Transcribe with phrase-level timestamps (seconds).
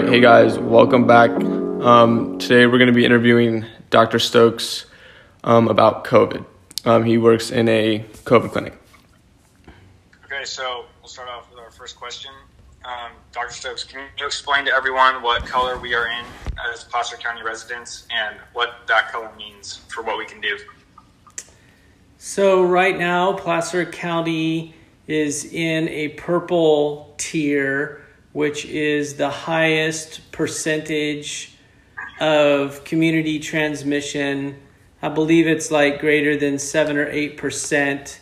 [0.00, 1.30] right, hey guys, welcome back.
[1.30, 4.20] Um, today we're going to be interviewing Dr.
[4.20, 4.86] Stokes
[5.42, 6.44] um, about COVID.
[6.84, 8.78] Um, he works in a COVID clinic.
[10.24, 12.30] Okay, so we'll start off with our first question.
[12.84, 13.52] Um, Dr.
[13.52, 16.24] Stokes, can you explain to everyone what color we are in
[16.72, 20.58] as Placer County residents and what that color means for what we can do?
[22.18, 24.76] So, right now, Placer County
[25.08, 31.54] is in a purple tier, which is the highest percentage
[32.20, 34.58] of community transmission.
[35.00, 38.18] I believe it's like greater than 7 or 8%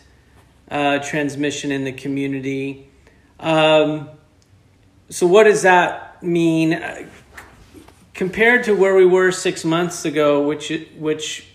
[0.70, 2.88] uh, transmission in the community.
[3.40, 4.10] Um,
[5.08, 6.74] so, what does that mean?
[6.74, 7.08] Uh,
[8.14, 11.46] compared to where we were six months ago, which, which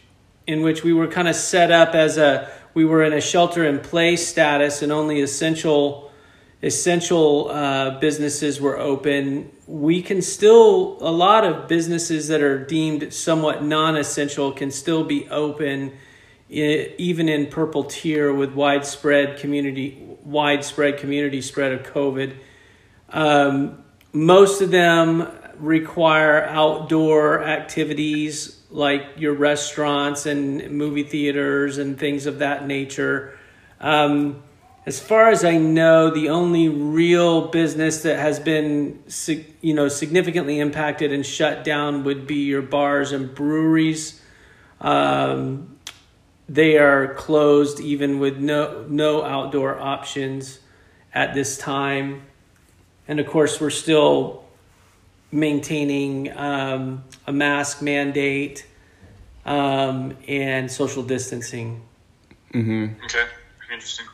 [0.47, 3.65] in which we were kind of set up as a we were in a shelter
[3.65, 6.10] in place status and only essential
[6.63, 13.13] essential uh, businesses were open we can still a lot of businesses that are deemed
[13.13, 15.91] somewhat non-essential can still be open
[16.49, 22.35] even in purple tier with widespread community widespread community spread of covid
[23.09, 25.27] um, most of them
[25.61, 33.37] require outdoor activities like your restaurants and movie theaters and things of that nature.
[33.79, 34.41] Um,
[34.85, 39.03] as far as I know, the only real business that has been,
[39.61, 44.21] you know, significantly impacted and shut down would be your bars and breweries.
[44.79, 45.77] Um,
[46.49, 50.59] they are closed even with no no outdoor options
[51.13, 52.23] at this time,
[53.07, 54.43] and of course, we're still
[55.31, 58.65] maintaining um, a mask mandate
[59.45, 61.81] um, and social distancing.
[62.53, 63.05] Mm-hmm.
[63.05, 63.25] Okay,
[63.71, 64.07] interesting.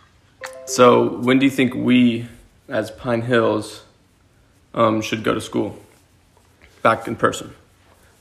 [0.68, 2.28] So, when do you think we,
[2.68, 3.86] as Pine Hills,
[4.74, 5.80] um, should go to school
[6.82, 7.54] back in person?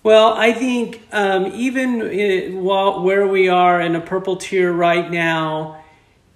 [0.05, 5.11] Well, I think um, even in, while, where we are in a purple tier right
[5.11, 5.83] now,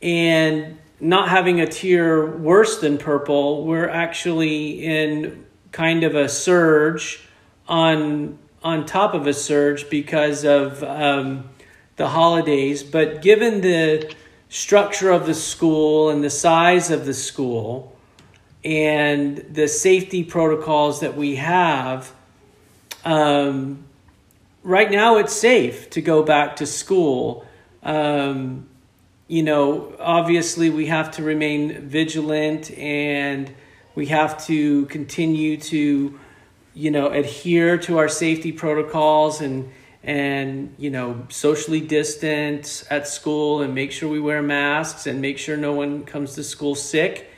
[0.03, 7.21] and not having a tier worse than purple, we're actually in kind of a surge
[7.69, 11.49] on on top of a surge because of um,
[11.97, 12.83] the holidays.
[12.83, 14.13] But given the
[14.51, 17.97] structure of the school and the size of the school
[18.65, 22.13] and the safety protocols that we have,
[23.05, 23.85] um,
[24.63, 27.47] right now it's safe to go back to school.
[27.85, 28.69] Um,
[29.29, 33.55] you know, obviously we have to remain vigilant and
[33.95, 36.19] we have to continue to,
[36.75, 39.71] you know, adhere to our safety protocols and
[40.03, 45.39] and you know socially distance at school and make sure we wear masks and make
[45.39, 47.31] sure no one comes to school sick.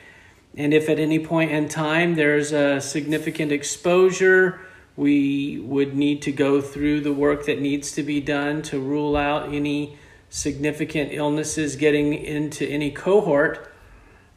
[0.56, 4.61] And if at any point in time there's a significant exposure,
[4.97, 9.17] we would need to go through the work that needs to be done to rule
[9.17, 13.72] out any significant illnesses getting into any cohort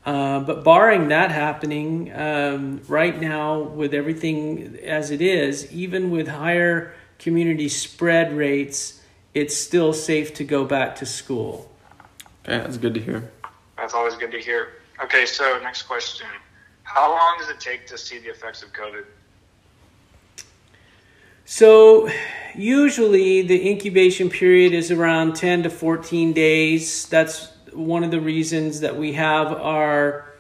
[0.05, 6.27] uh, but barring that happening, um, right now, with everything as it is, even with
[6.27, 9.01] higher community spread rates,
[9.33, 11.71] it's still safe to go back to school.
[12.43, 13.31] Okay, that's good to hear.
[13.77, 14.73] That's always good to hear.
[15.03, 16.27] Okay, so next question.
[16.83, 19.05] How long does it take to see the effects of COVID?
[21.43, 22.09] So,
[22.55, 27.07] usually the incubation period is around 10 to 14 days.
[27.07, 30.33] That's one of the reasons that we have our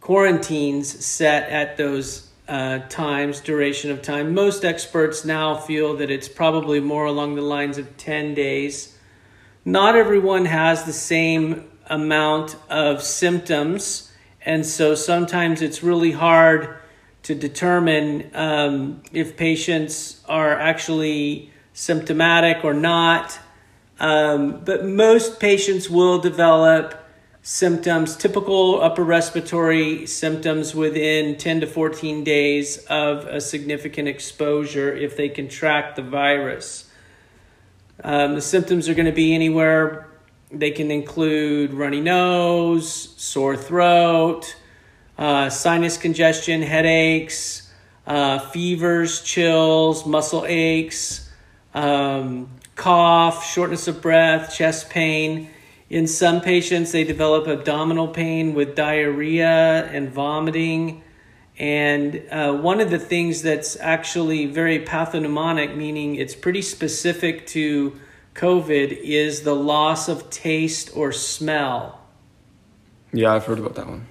[0.00, 4.34] quarantines set at those uh, times, duration of time.
[4.34, 8.98] Most experts now feel that it's probably more along the lines of 10 days.
[9.64, 14.12] Not everyone has the same amount of symptoms,
[14.44, 16.76] and so sometimes it's really hard
[17.22, 23.38] to determine um, if patients are actually symptomatic or not.
[24.00, 26.99] Um, but most patients will develop
[27.42, 35.16] symptoms, typical upper respiratory symptoms within 10 to 14 days of a significant exposure if
[35.16, 36.90] they contract the virus.
[38.02, 40.08] Um, the symptoms are going to be anywhere,
[40.52, 44.56] they can include runny nose, sore throat,
[45.16, 47.70] uh, sinus congestion, headaches,
[48.06, 51.30] uh, fevers, chills, muscle aches.
[51.74, 55.50] Um, cough, shortness of breath, chest pain.
[55.90, 61.02] In some patients, they develop abdominal pain with diarrhea and vomiting.
[61.58, 67.98] And uh, one of the things that's actually very pathognomonic, meaning it's pretty specific to
[68.34, 72.00] COVID, is the loss of taste or smell.
[73.12, 74.06] Yeah, I've heard about that one.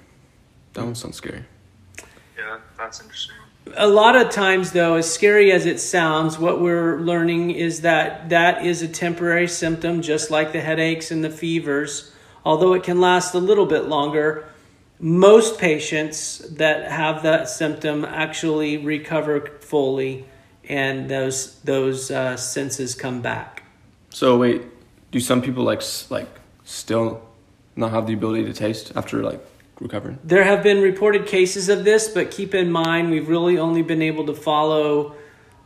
[0.73, 1.45] That one sounds scary.
[2.37, 3.37] Yeah, that's interesting.
[3.75, 8.29] A lot of times, though, as scary as it sounds, what we're learning is that
[8.29, 12.11] that is a temporary symptom, just like the headaches and the fevers.
[12.45, 14.47] Although it can last a little bit longer,
[14.99, 20.25] most patients that have that symptom actually recover fully,
[20.67, 23.63] and those those uh, senses come back.
[24.09, 24.63] So wait,
[25.11, 26.29] do some people like like
[26.63, 27.21] still
[27.75, 29.45] not have the ability to taste after like
[29.79, 30.19] recovering?
[30.23, 34.01] There have been reported cases of this, but keep in mind we've really only been
[34.01, 35.15] able to follow,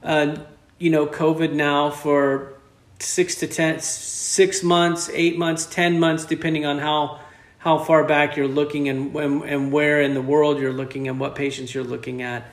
[0.04, 0.38] uh,
[0.78, 2.54] you know, COVID now for
[3.00, 7.20] six to ten, six months, eight months, ten months, depending on how
[7.58, 11.20] how far back you're looking and and, and where in the world you're looking and
[11.20, 12.46] what patients you're looking at.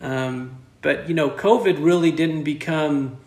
[0.00, 3.18] Um, but you know, COVID really didn't become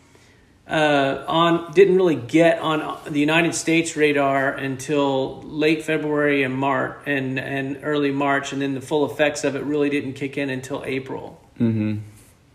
[0.68, 6.98] uh, on didn't really get on the United States radar until late February and March
[7.06, 10.50] and and early March, and then the full effects of it really didn't kick in
[10.50, 11.40] until April.
[11.60, 11.98] Mm-hmm.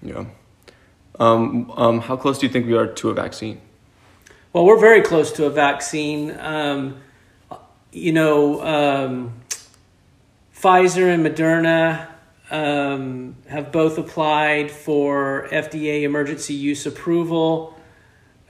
[0.03, 0.25] Yeah.
[1.19, 3.61] Um, um, how close do you think we are to a vaccine?
[4.53, 6.37] Well, we're very close to a vaccine.
[6.41, 7.01] Um,
[7.93, 9.35] you know, um,
[10.55, 12.09] Pfizer and Moderna
[12.51, 17.77] um, have both applied for FDA emergency use approval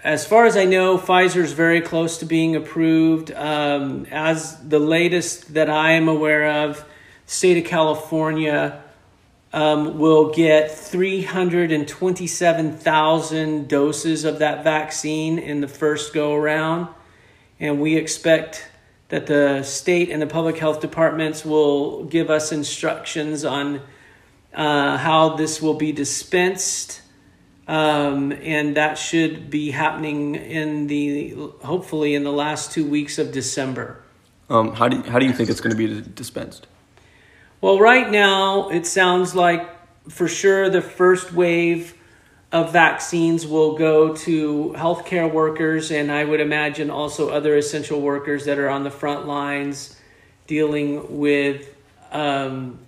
[0.03, 3.31] as far as I know, Pfizer is very close to being approved.
[3.33, 6.83] Um, as the latest that I am aware of,
[7.27, 8.83] state of California
[9.53, 16.89] um, will get 327,000 doses of that vaccine in the first go around.
[17.59, 18.69] And we expect
[19.09, 23.83] that the state and the public health departments will give us instructions on
[24.55, 27.03] uh, how this will be dispensed
[27.71, 33.31] um, and that should be happening in the hopefully in the last two weeks of
[33.31, 34.03] December.
[34.49, 36.67] Um, how do you, how do you think it's going to be dispensed?
[37.61, 39.71] Well, right now it sounds like
[40.09, 41.95] for sure the first wave
[42.51, 48.47] of vaccines will go to healthcare workers, and I would imagine also other essential workers
[48.47, 49.97] that are on the front lines
[50.49, 51.73] dealing with
[52.11, 52.81] um,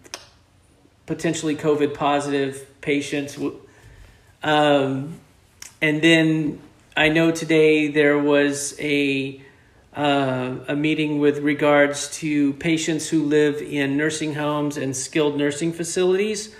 [1.06, 3.38] potentially COVID positive patients
[4.42, 5.18] um,
[5.80, 6.60] and then
[6.96, 9.40] I know today there was a
[9.94, 15.70] uh, a meeting with regards to patients who live in nursing homes and skilled nursing
[15.70, 16.54] facilities,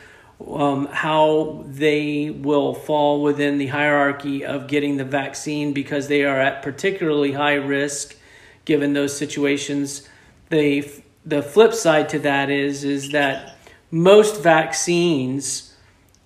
[0.46, 6.38] um, how they will fall within the hierarchy of getting the vaccine because they are
[6.38, 8.17] at particularly high risk
[8.64, 10.08] given those situations.
[10.50, 10.90] The
[11.25, 13.56] the flip side to that is is that
[13.90, 15.71] most vaccines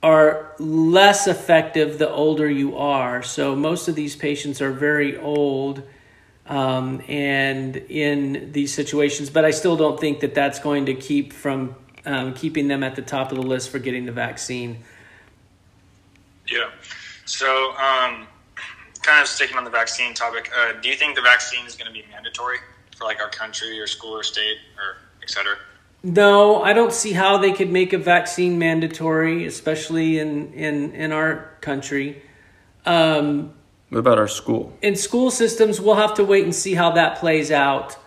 [0.02, 3.22] are less effective the older you are.
[3.22, 5.82] So most of these patients are very old
[6.46, 11.32] um, and in these situations, but I still don't think that that's going to keep
[11.32, 14.78] from um, keeping them at the top of the list for getting the vaccine.
[16.46, 16.70] Yeah.
[17.24, 18.28] So, um,
[19.02, 21.88] kind of sticking on the vaccine topic, uh, do you think the vaccine is going
[21.88, 22.58] to be mandatory
[22.96, 25.56] for like our country or school or state or et cetera?
[26.06, 31.10] No, I don't see how they could make a vaccine mandatory, especially in in in
[31.10, 32.22] our country.
[32.84, 33.54] Um,
[33.88, 34.72] what about our school?
[34.82, 37.98] In school systems, we'll have to wait and see how that plays out.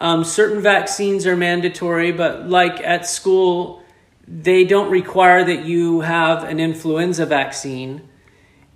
[0.00, 3.80] Um, certain vaccines are mandatory, but like at school,
[4.26, 8.08] they don't require that you have an influenza vaccine.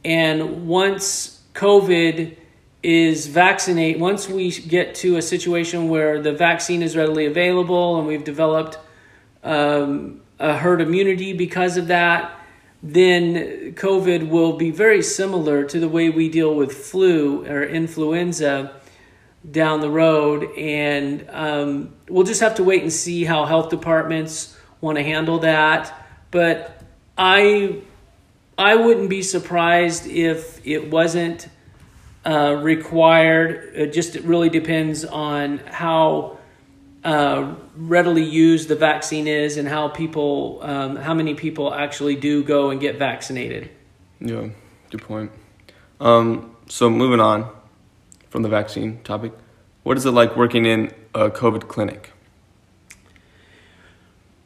[0.05, 2.37] And once COVID
[2.83, 8.07] is vaccinate once we get to a situation where the vaccine is readily available and
[8.07, 8.79] we've developed
[9.45, 12.39] um, a herd immunity because of that
[12.83, 18.81] then covid will be very similar to the way we deal with flu or influenza
[19.49, 20.51] down the road.
[20.57, 25.41] And um, we'll just have to wait and see how health departments want to handle
[25.41, 25.93] that.
[26.31, 26.77] But
[27.19, 27.77] i
[28.57, 31.49] i wouldn't be surprised if it wasn't
[32.25, 33.73] uh, required.
[33.75, 36.39] It just it really depends on how
[37.05, 42.45] uh, readily used the vaccine is and how people, um, how many people actually do
[42.45, 43.71] go and get vaccinated.
[44.21, 44.49] Yeah,
[44.91, 45.33] good point.
[45.99, 47.50] Um, so moving on
[48.29, 49.33] from the vaccine topic,
[49.83, 52.12] what is it like working in a COVID clinic?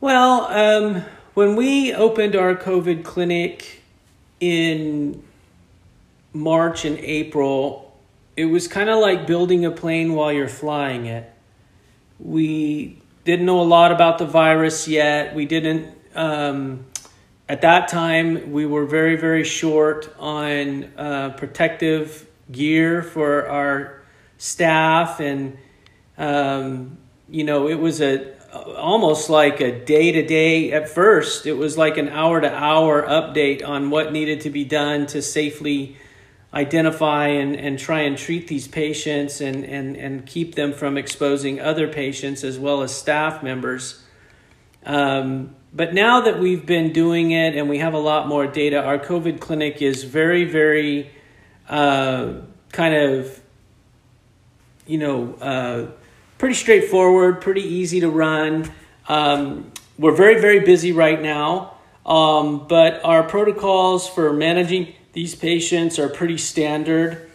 [0.00, 1.04] Well, um,
[1.34, 3.82] when we opened our COVID clinic
[4.38, 5.22] in
[6.34, 7.96] March and April,
[8.36, 11.32] it was kind of like building a plane while you're flying it.
[12.18, 15.34] We didn't know a lot about the virus yet.
[15.34, 16.86] We didn't, um,
[17.48, 24.02] at that time, we were very, very short on uh, protective gear for our
[24.36, 25.20] staff.
[25.20, 25.56] And,
[26.18, 26.98] um,
[27.28, 28.34] you know, it was a,
[28.76, 31.46] almost like a day to day at first.
[31.46, 35.22] It was like an hour to hour update on what needed to be done to
[35.22, 35.96] safely
[36.54, 41.60] identify and, and try and treat these patients and, and, and keep them from exposing
[41.60, 44.02] other patients as well as staff members.
[44.86, 48.80] Um, but now that we've been doing it and we have a lot more data,
[48.82, 51.10] our COVID clinic is very, very
[51.68, 52.34] uh,
[52.70, 53.40] kind of,
[54.86, 55.90] you know, uh,
[56.38, 58.70] pretty straightforward, pretty easy to run.
[59.08, 61.74] Um, we're very, very busy right now,
[62.06, 67.30] um, but our protocols for managing these patients are pretty standard,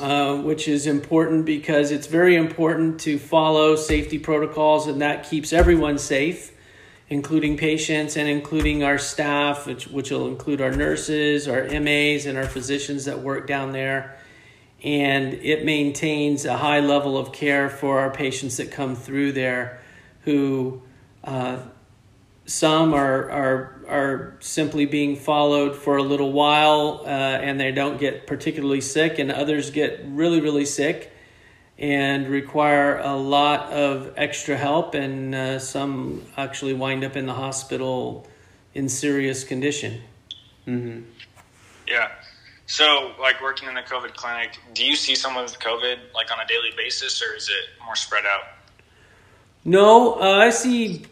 [0.00, 5.52] uh, which is important because it's very important to follow safety protocols, and that keeps
[5.52, 6.52] everyone safe,
[7.08, 12.36] including patients and including our staff, which, which will include our nurses, our MAs, and
[12.36, 14.18] our physicians that work down there.
[14.82, 19.80] And it maintains a high level of care for our patients that come through there
[20.22, 20.82] who
[21.22, 21.58] uh,
[22.48, 27.98] some are, are, are simply being followed for a little while uh, and they don't
[27.98, 31.12] get particularly sick and others get really really sick
[31.78, 37.34] and require a lot of extra help and uh, some actually wind up in the
[37.34, 38.26] hospital
[38.74, 40.00] in serious condition
[40.66, 41.02] mm-hmm.
[41.86, 42.08] yeah
[42.70, 46.38] so, like working in the COVID clinic, do you see someone with COVID like on
[46.38, 48.42] a daily basis, or is it more spread out?
[49.64, 51.06] No, uh, I see.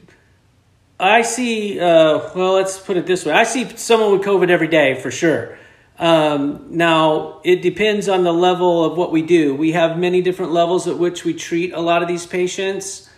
[0.99, 1.79] I see.
[1.79, 5.11] Uh, well, let's put it this way: I see someone with COVID every day for
[5.11, 5.59] sure.
[5.99, 9.55] Um, now, it depends on the level of what we do.
[9.55, 13.09] We have many different levels at which we treat a lot of these patients.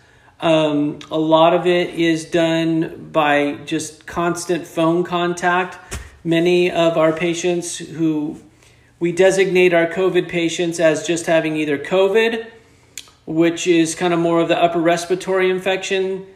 [0.41, 5.79] Um, a lot of it is done by just constant phone contact
[6.23, 8.41] many of our patients who
[9.01, 12.47] we designate our COVID patients as just having either COVID,
[13.27, 16.27] which is kind of more of the upper respiratory infection,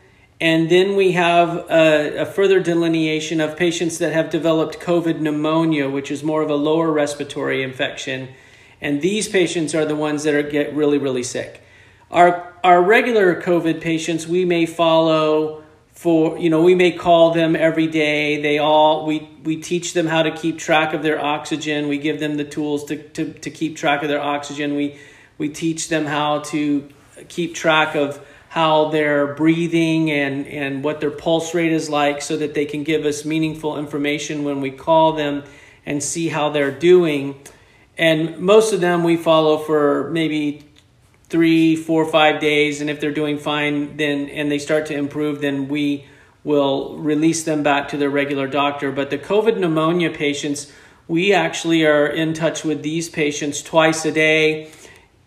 [0.43, 5.89] and then we have a, a, further delineation of patients that have developed COVID pneumonia,
[5.89, 8.29] which is more of a lower respiratory infection.
[8.81, 11.63] And these patients are the ones that are get really, really sick.
[12.11, 17.55] Our, our regular COVID patients, we may follow for you know we may call them
[17.55, 21.87] every day they all we we teach them how to keep track of their oxygen
[21.87, 24.99] we give them the tools to, to, to keep track of their oxygen we
[25.37, 26.89] we teach them how to
[27.29, 32.37] keep track of how they're breathing and and what their pulse rate is like so
[32.37, 35.43] that they can give us meaningful information when we call them
[35.87, 37.35] and see how they're doing
[37.97, 40.65] and most of them we follow for maybe
[41.29, 45.41] three, four, five days, and if they're doing fine, then and they start to improve,
[45.41, 46.05] then we
[46.45, 48.93] will release them back to their regular doctor.
[48.93, 50.71] But the COVID pneumonia patients,
[51.09, 54.71] we actually are in touch with these patients twice a day,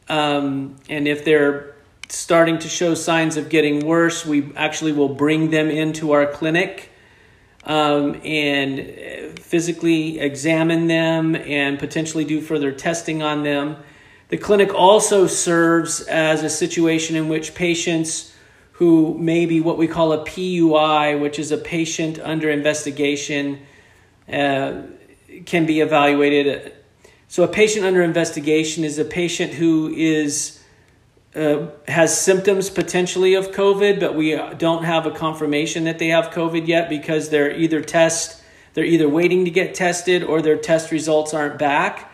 [0.08, 1.75] um, and if they're
[2.08, 6.92] starting to show signs of getting worse, we actually will bring them into our clinic.
[7.64, 13.78] Um, and physically examine them and potentially do further testing on them.
[14.30, 18.36] The clinic also serves as a situation in which patients
[18.74, 23.60] who may be what we call a PUI, which is a patient under investigation,
[24.28, 24.82] uh,
[25.46, 26.74] can be evaluated.
[27.28, 30.60] So, a patient under investigation is a patient who is
[31.36, 36.30] uh, has symptoms potentially of COVID, but we don't have a confirmation that they have
[36.30, 38.42] COVID yet because they're either test
[38.74, 42.12] they're either waiting to get tested or their test results aren't back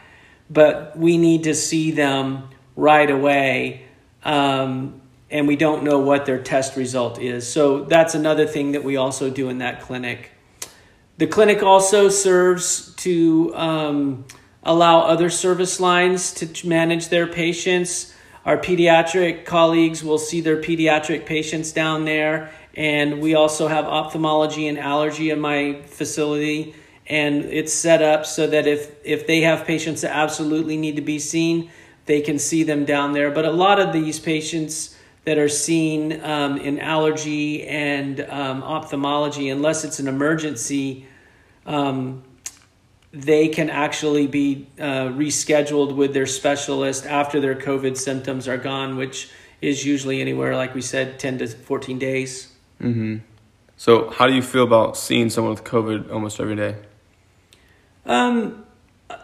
[0.51, 3.85] but we need to see them right away.
[4.23, 7.49] Um, and we don't know what their test result is.
[7.49, 10.31] So that's another thing that we also do in that clinic.
[11.17, 14.25] The clinic also serves to um,
[14.63, 18.13] allow other service lines to manage their patients.
[18.45, 24.67] Our pediatric colleagues will see their pediatric patients down there, and we also have ophthalmology
[24.67, 26.75] and allergy in my facility
[27.07, 31.01] and it's set up so that if if they have patients that absolutely need to
[31.01, 31.69] be seen
[32.05, 33.29] they can see them down there.
[33.29, 39.49] But a lot of these patients that are seen um, in allergy and um, ophthalmology
[39.49, 41.05] unless it's an emergency
[41.65, 42.23] um,
[43.13, 48.97] they can actually be uh, rescheduled with their specialist after their covid symptoms are gone
[48.97, 49.29] which
[49.61, 53.17] is usually anywhere like we said 10 to 14 days mm-hmm.
[53.77, 56.75] so how do you feel about seeing someone with covid almost every day
[58.05, 58.65] um,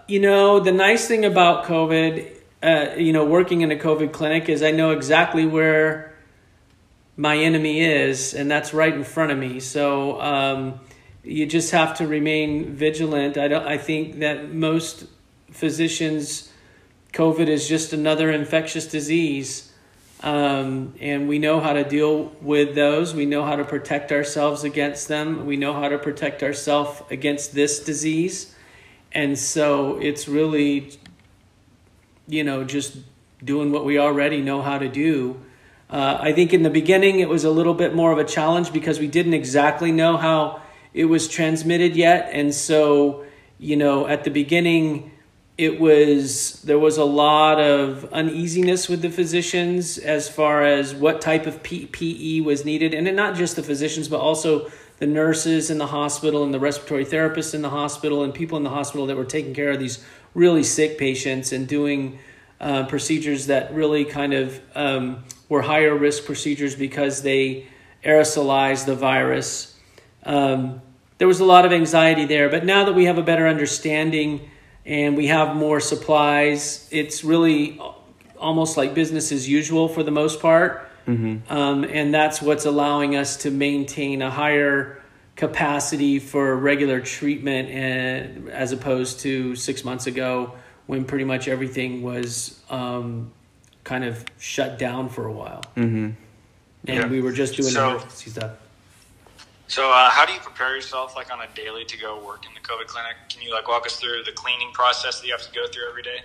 [0.08, 4.50] you know, the nice thing about COVID, uh, you know, working in a COVID clinic
[4.50, 6.16] is I know exactly where
[7.16, 9.60] my enemy is, and that's right in front of me.
[9.60, 10.80] So um,
[11.28, 13.38] you just have to remain vigilant.
[13.38, 13.66] I don't.
[13.66, 15.06] I think that most
[15.52, 16.52] physicians,
[17.14, 19.72] COVID is just another infectious disease.
[20.22, 23.14] Um, and we know how to deal with those.
[23.14, 25.46] We know how to protect ourselves against them.
[25.46, 28.56] We know how to protect ourselves against this disease.
[29.12, 30.98] And so it's really,
[32.28, 32.98] you know, just
[33.44, 35.40] doing what we already know how to do.
[35.90, 38.74] Uh, I think in the beginning it was a little bit more of a challenge
[38.74, 40.62] because we didn't exactly know how
[40.98, 42.32] it was transmitted yet.
[42.34, 43.24] And so,
[43.60, 45.12] you know, at the beginning,
[45.56, 51.22] it was there was a lot of uneasiness with the physicians as far as what
[51.22, 55.78] type of PPE was needed, and not just the physicians, but also the nurses in
[55.78, 59.16] the hospital and the respiratory therapists in the hospital and people in the hospital that
[59.16, 62.18] were taking care of these really sick patients and doing
[62.60, 67.68] uh, procedures that really kind of um, were higher risk procedures because they
[68.04, 69.76] aerosolized the virus.
[70.24, 70.82] Um,
[71.18, 74.50] there was a lot of anxiety there, but now that we have a better understanding
[74.88, 76.88] and we have more supplies.
[76.92, 77.80] It's really
[78.40, 80.90] almost like business as usual for the most part.
[81.06, 81.52] Mm-hmm.
[81.52, 85.02] Um, and that's what's allowing us to maintain a higher
[85.36, 90.54] capacity for regular treatment and, as opposed to six months ago
[90.88, 93.32] when pretty much everything was um,
[93.84, 95.64] kind of shut down for a while.
[95.76, 96.12] Mm-hmm.
[96.88, 97.08] And yeah.
[97.08, 98.54] we were just doing so, emergency stuff.
[99.70, 102.54] So, uh, how do you prepare yourself like on a daily to go work in
[102.54, 103.16] the COVID clinic?
[103.30, 105.90] Can you like walk us through the cleaning process that you have to go through
[105.90, 106.22] every day?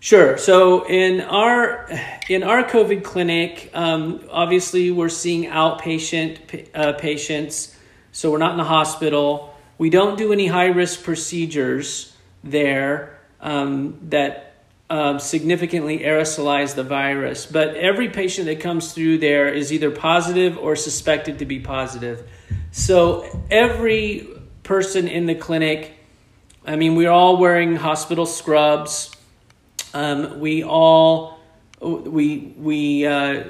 [0.00, 0.36] Sure.
[0.36, 1.88] So in our
[2.28, 7.74] in our COVID clinic, um, obviously we're seeing outpatient uh, patients,
[8.12, 9.54] so we're not in the hospital.
[9.78, 14.53] We don't do any high risk procedures there um, that
[14.90, 17.46] um, significantly aerosolize the virus.
[17.46, 22.28] But every patient that comes through there is either positive or suspected to be positive.
[22.70, 24.28] So every
[24.62, 25.94] person in the clinic,
[26.66, 29.10] I mean, we're all wearing hospital scrubs.
[29.92, 31.38] Um, we all
[31.80, 33.44] we we uh,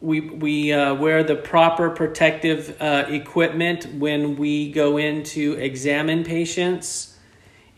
[0.00, 6.24] we we uh, wear the proper protective uh, equipment when we go in to examine
[6.24, 7.16] patients,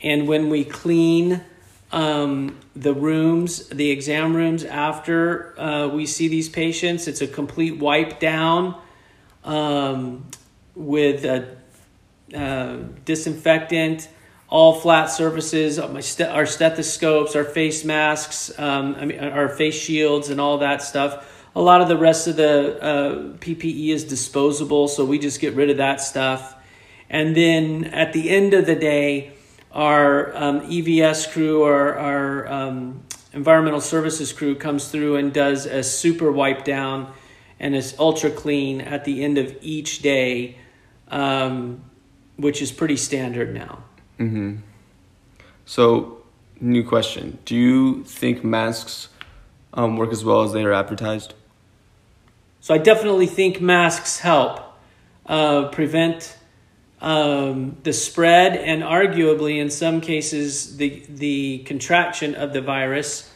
[0.03, 1.44] and when we clean
[1.92, 7.09] um, the rooms, the exam rooms after uh, we see these patients.
[7.09, 8.81] It's a complete wipe down
[9.44, 10.26] um,
[10.74, 11.57] with a,
[12.35, 14.09] uh, disinfectant,
[14.48, 20.40] all flat surfaces, our stethoscopes, our face masks, um, I mean, our face shields, and
[20.40, 21.26] all that stuff.
[21.57, 25.55] A lot of the rest of the uh, PPE is disposable, so we just get
[25.55, 26.55] rid of that stuff.
[27.09, 29.33] And then at the end of the day,
[29.72, 33.02] our um, EVS crew or our um,
[33.33, 37.12] environmental services crew comes through and does a super wipe down
[37.59, 40.56] and is ultra clean at the end of each day,
[41.09, 41.83] um,
[42.37, 43.85] which is pretty standard now.
[44.18, 44.56] Mm-hmm.
[45.66, 46.22] So,
[46.61, 49.09] new question: Do you think masks
[49.74, 51.35] um, work as well as they are advertised?
[52.61, 54.61] So, I definitely think masks help
[55.26, 56.37] uh, prevent
[57.01, 63.31] um, the spread and arguably in some cases the the contraction of the virus.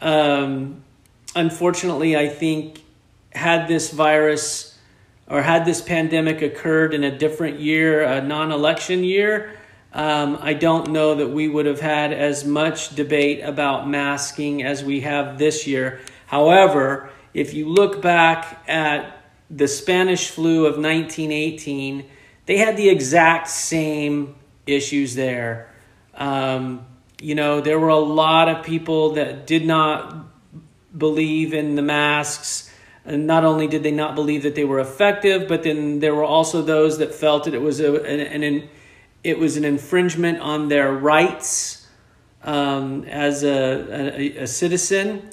[0.00, 0.84] Um,
[1.34, 2.82] unfortunately, I think
[3.32, 4.78] had this virus
[5.28, 9.56] or had this pandemic occurred in a different year, a non-election year,
[9.92, 14.84] um, I don't know that we would have had as much debate about masking as
[14.84, 16.00] we have this year.
[16.26, 19.16] However, if you look back at
[19.50, 22.08] the Spanish flu of 1918
[22.46, 24.34] they had the exact same
[24.66, 25.72] issues there.
[26.14, 26.86] Um,
[27.20, 30.26] you know, there were a lot of people that did not
[30.96, 32.72] believe in the masks.
[33.04, 36.24] And not only did they not believe that they were effective, but then there were
[36.24, 38.68] also those that felt that it was a, an, an
[39.22, 41.86] it was an infringement on their rights
[42.42, 45.28] um, as a, a, a, citizen.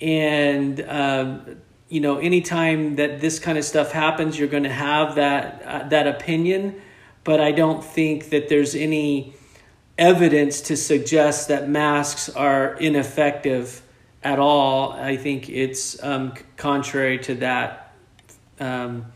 [0.00, 1.56] And um,
[1.88, 5.88] you know, anytime that this kind of stuff happens, you're going to have that uh,
[5.88, 6.80] that opinion.
[7.24, 9.34] But I don't think that there's any
[9.96, 13.82] evidence to suggest that masks are ineffective
[14.22, 14.92] at all.
[14.92, 17.92] I think it's um, contrary to that.
[18.60, 19.06] Um,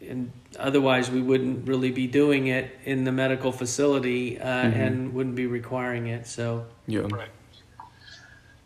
[0.00, 4.80] and otherwise, we wouldn't really be doing it in the medical facility uh, mm-hmm.
[4.80, 6.26] and wouldn't be requiring it.
[6.26, 7.00] So, yeah.
[7.00, 7.28] Right.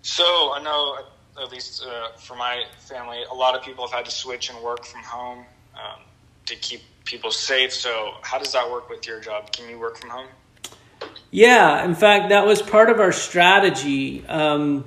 [0.02, 0.98] So I know
[1.40, 4.60] at least uh, for my family, a lot of people have had to switch and
[4.60, 5.44] work from home
[5.74, 6.00] um,
[6.46, 7.72] to keep people safe.
[7.72, 9.52] So, how does that work with your job?
[9.52, 10.26] Can you work from home?
[11.30, 14.26] Yeah, in fact, that was part of our strategy.
[14.28, 14.84] Um,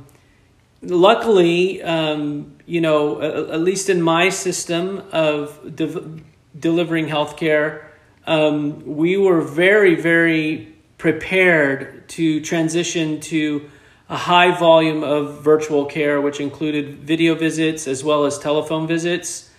[0.82, 6.22] luckily, um, you know, at least in my system of de-
[6.58, 7.84] delivering healthcare,
[8.26, 13.70] um, we were very, very prepared to transition to
[14.10, 19.50] a high volume of virtual care, which included video visits as well as telephone visits.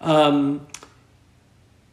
[0.00, 0.66] Um,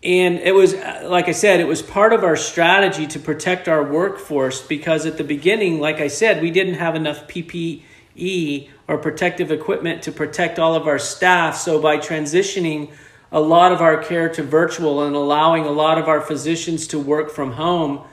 [0.03, 3.83] and it was, like I said, it was part of our strategy to protect our
[3.83, 9.51] workforce because at the beginning, like I said, we didn't have enough PPE or protective
[9.51, 11.57] equipment to protect all of our staff.
[11.57, 12.91] So by transitioning
[13.31, 16.99] a lot of our care to virtual and allowing a lot of our physicians to
[16.99, 18.05] work from home,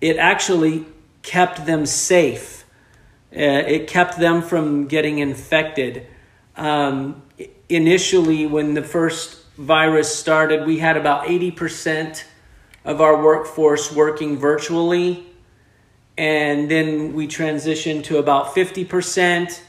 [0.00, 0.86] it actually
[1.22, 2.59] kept them safe.
[3.32, 6.06] Uh, it kept them from getting infected.
[6.56, 7.22] Um,
[7.68, 12.24] initially, when the first virus started, we had about 80%
[12.84, 15.26] of our workforce working virtually.
[16.18, 19.60] And then we transitioned to about 50%.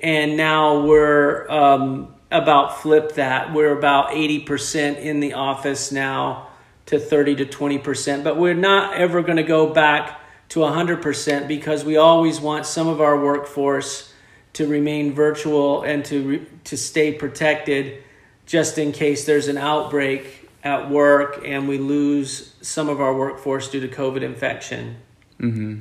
[0.00, 3.52] And now we're um, about flip that.
[3.52, 6.48] We're about 80% in the office now
[6.86, 8.22] to 30 to 20%.
[8.22, 10.17] But we're not ever going to go back
[10.50, 14.12] to 100% because we always want some of our workforce
[14.54, 18.02] to remain virtual and to, re- to stay protected
[18.46, 23.70] just in case there's an outbreak at work and we lose some of our workforce
[23.70, 24.96] due to COVID infection.
[25.38, 25.80] Mm-hmm.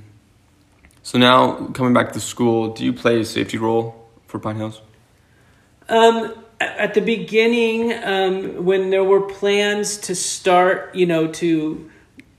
[1.01, 4.81] So now coming back to school, do you play a safety role for Pine Hills?
[5.87, 11.89] Um, at the beginning, um, when there were plans to start, you know, to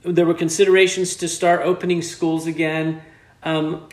[0.03, 3.01] there were considerations to start opening schools again.
[3.43, 3.87] Um,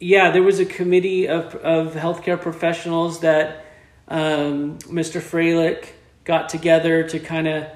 [0.00, 3.64] yeah, there was a committee of of healthcare professionals that
[4.08, 5.20] um, Mr.
[5.20, 5.88] Freilich
[6.24, 7.66] got together to kind of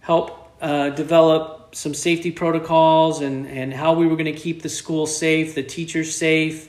[0.00, 4.68] help uh, develop some safety protocols and, and how we were going to keep the
[4.68, 6.68] school safe, the teachers safe,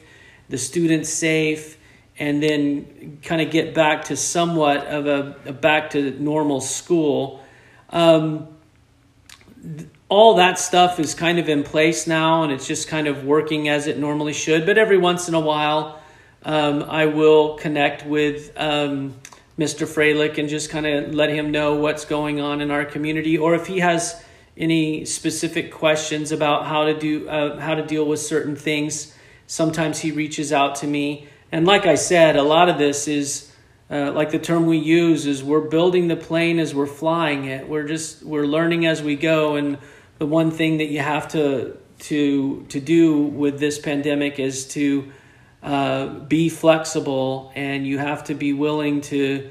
[0.49, 1.77] the students safe,
[2.19, 7.41] and then kind of get back to somewhat of a, a back to normal school.
[7.89, 8.47] Um,
[10.09, 13.69] all that stuff is kind of in place now and it's just kind of working
[13.69, 14.65] as it normally should.
[14.65, 16.01] But every once in a while,
[16.43, 19.15] um, I will connect with um,
[19.57, 19.85] Mr.
[19.85, 23.53] Freilich and just kind of let him know what's going on in our community, or
[23.55, 24.23] if he has
[24.57, 29.15] any specific questions about how to do uh, how to deal with certain things.
[29.47, 33.51] Sometimes he reaches out to me, and like I said, a lot of this is
[33.89, 37.67] uh, like the term we use is we're building the plane as we're flying it.
[37.67, 39.77] We're just we're learning as we go, and
[40.19, 45.11] the one thing that you have to to to do with this pandemic is to
[45.63, 49.49] uh, be flexible and you have to be willing to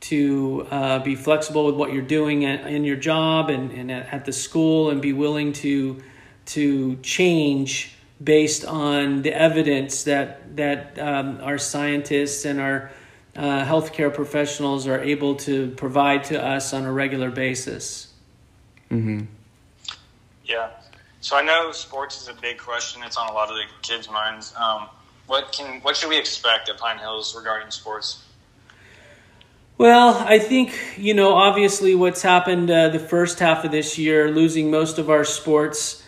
[0.00, 4.14] to uh, be flexible with what you're doing at, in your job and, and at,
[4.14, 6.00] at, the school and be willing to
[6.46, 12.90] to change based on the evidence that that um, our scientists and our
[13.36, 18.12] uh, healthcare professionals are able to provide to us on a regular basis.
[18.90, 19.26] Mm-hmm.
[20.50, 20.70] Yeah.
[21.20, 23.02] So I know sports is a big question.
[23.04, 24.52] It's on a lot of the kids' minds.
[24.56, 24.88] Um,
[25.26, 28.24] what can what should we expect at Pine Hills regarding sports?
[29.78, 34.30] Well, I think you know obviously what's happened uh, the first half of this year,
[34.32, 36.02] losing most of our sports.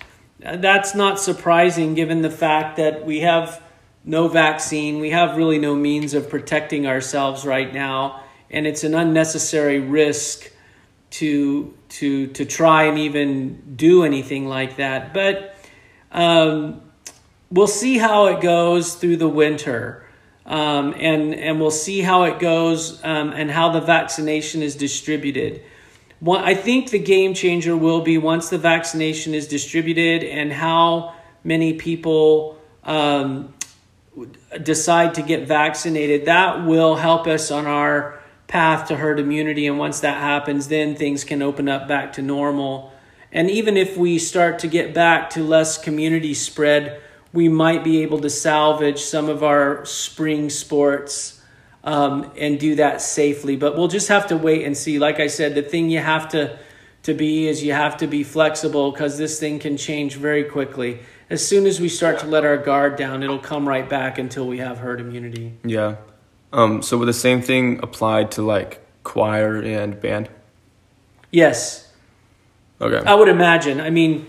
[0.45, 3.63] Uh, that's not surprising given the fact that we have
[4.05, 8.95] no vaccine, we have really no means of protecting ourselves right now, and it's an
[8.97, 10.51] unnecessary risk
[11.11, 15.13] to to to try and even do anything like that.
[15.13, 15.55] But
[16.11, 16.83] um,
[17.51, 20.07] we'll see how it goes through the winter.
[20.45, 25.63] Um, and, and we'll see how it goes um, and how the vaccination is distributed.
[26.19, 31.15] One, I think the game changer will be once the vaccination is distributed and how
[31.45, 33.55] many people um,
[34.63, 36.27] decide to get vaccinated.
[36.27, 38.22] That will help us on our
[38.53, 39.67] path to herd immunity.
[39.67, 42.93] And once that happens, then things can open up back to normal.
[43.33, 47.01] And even if we start to get back to less community spread,
[47.33, 51.41] we might be able to salvage some of our spring sports
[51.83, 53.57] um, and do that safely.
[53.57, 54.99] But we'll just have to wait and see.
[54.99, 56.59] Like I said, the thing you have to
[57.05, 61.01] to be is you have to be flexible because this thing can change very quickly.
[61.31, 64.47] As soon as we start to let our guard down, it'll come right back until
[64.47, 65.59] we have herd immunity.
[65.65, 65.97] Yeah.
[66.53, 70.29] Um, so would the same thing apply to like choir and band?
[71.31, 71.91] Yes.
[72.81, 73.09] Okay.
[73.09, 73.81] I would imagine.
[73.81, 74.27] I mean,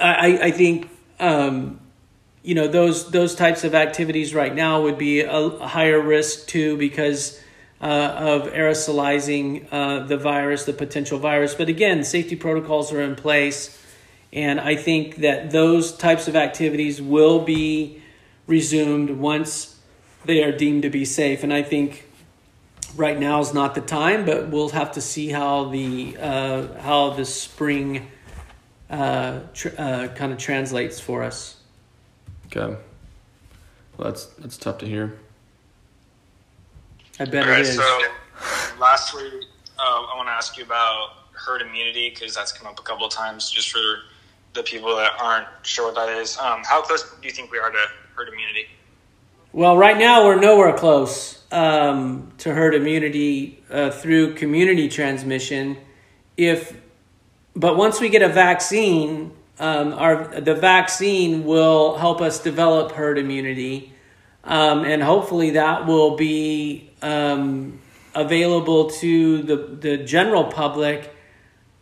[0.00, 0.88] I I think
[1.20, 1.80] um,
[2.42, 6.46] you know those those types of activities right now would be a, a higher risk
[6.46, 7.40] too because
[7.80, 11.54] uh, of aerosolizing uh, the virus, the potential virus.
[11.54, 13.76] But again, safety protocols are in place,
[14.32, 18.00] and I think that those types of activities will be
[18.46, 19.77] resumed once
[20.28, 21.42] they are deemed to be safe.
[21.42, 22.04] And I think
[22.96, 27.10] right now is not the time, but we'll have to see how the uh, how
[27.10, 28.08] the spring
[28.90, 31.56] uh, tr- uh, kind of translates for us.
[32.46, 32.76] Okay.
[33.96, 35.18] Well, that's that's tough to hear.
[37.18, 37.76] I bet Okay, it is.
[37.76, 38.02] so
[38.78, 39.30] lastly,
[39.78, 43.06] uh, I want to ask you about herd immunity because that's come up a couple
[43.06, 44.00] of times just for
[44.52, 46.36] the people that aren't sure what that is.
[46.36, 48.66] Um, how close do you think we are to herd immunity?
[49.50, 55.78] Well, right now we're nowhere close um, to herd immunity uh, through community transmission.
[56.36, 56.78] If,
[57.56, 63.16] but once we get a vaccine, um, our the vaccine will help us develop herd
[63.16, 63.94] immunity,
[64.44, 67.80] um, and hopefully that will be um,
[68.14, 71.16] available to the the general public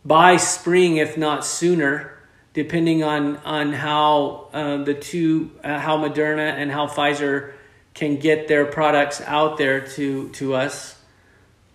[0.05, 2.16] by spring, if not sooner
[2.57, 7.53] depending on on how uh, the two uh, how Moderna and how Pfizer
[7.93, 10.99] can get their products out there to to us.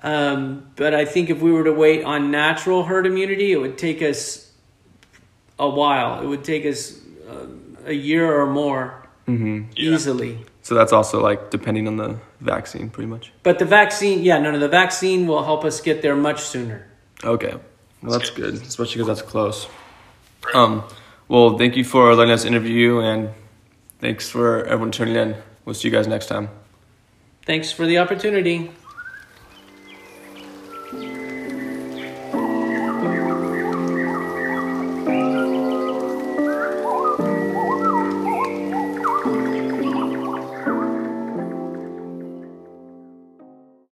[0.02, 3.78] Um, but I think if we were to wait on natural herd immunity, it would
[3.78, 4.50] take us
[5.56, 6.20] a while.
[6.20, 6.98] It would take us
[7.30, 7.46] uh,
[7.86, 9.94] a year or more hmm Yeah.
[9.94, 10.38] easily.
[10.62, 13.30] So that's also like depending on the vaccine, pretty much.
[13.44, 16.88] But the vaccine, yeah, no, no, the vaccine will help us get there much sooner.
[17.22, 17.54] Okay,
[18.02, 19.68] well that's That's good, especially because that's close.
[20.44, 20.54] Right.
[20.54, 20.84] Um,
[21.28, 23.30] well, thank you for letting us interview you, and
[24.00, 25.36] thanks for everyone tuning in.
[25.64, 26.50] We'll see you guys next time.
[27.46, 28.70] Thanks for the opportunity.